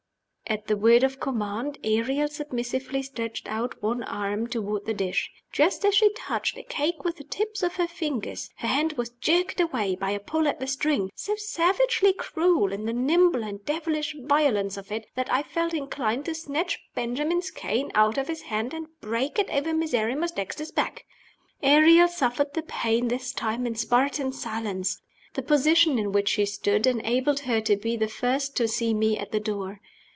At 0.47 0.67
the 0.67 0.75
word 0.75 1.05
of 1.05 1.21
command, 1.21 1.77
Ariel 1.81 2.27
submissively 2.27 3.01
stretched 3.03 3.47
out 3.47 3.81
one 3.81 4.03
arm 4.03 4.47
toward 4.47 4.83
the 4.83 4.93
dish. 4.93 5.31
Just 5.53 5.85
as 5.85 5.95
she 5.95 6.11
touched 6.11 6.57
a 6.57 6.63
cake 6.63 7.05
with 7.05 7.15
the 7.15 7.23
tips 7.23 7.63
of 7.63 7.75
her 7.77 7.87
fingers 7.87 8.49
her 8.57 8.67
hand 8.67 8.91
was 8.97 9.11
jerked 9.21 9.61
away 9.61 9.95
by 9.95 10.11
a 10.11 10.19
pull 10.19 10.49
at 10.49 10.59
the 10.59 10.67
string, 10.67 11.09
so 11.15 11.35
savagely 11.37 12.11
cruel 12.11 12.73
in 12.73 12.83
the 12.85 12.91
nimble 12.91 13.43
and 13.45 13.63
devilish 13.63 14.13
violence 14.19 14.75
of 14.75 14.91
it 14.91 15.05
that 15.15 15.31
I 15.31 15.41
felt 15.41 15.73
inclined 15.73 16.25
to 16.25 16.35
snatch 16.35 16.83
Benjamin's 16.95 17.49
cane 17.49 17.89
out 17.95 18.17
of 18.17 18.27
his 18.27 18.41
hand 18.41 18.73
and 18.73 18.87
break 18.99 19.39
it 19.39 19.49
over 19.51 19.73
Miserrimus 19.73 20.31
Dexter's 20.31 20.71
back. 20.73 21.05
Ariel 21.63 22.09
suffered 22.09 22.53
the 22.55 22.63
pain 22.63 23.07
this 23.07 23.31
time 23.31 23.65
in 23.65 23.75
Spartan 23.75 24.33
silence. 24.33 25.01
The 25.33 25.43
position 25.43 25.97
in 25.97 26.11
which 26.11 26.27
she 26.27 26.45
stood 26.45 26.85
enabled 26.87 27.39
her 27.41 27.61
to 27.61 27.77
be 27.77 27.95
the 27.95 28.09
first 28.09 28.57
to 28.57 28.67
see 28.67 28.93
me 28.93 29.17
at 29.17 29.31
the 29.31 29.39
door. 29.39 29.79